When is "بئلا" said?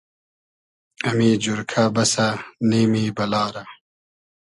3.15-3.43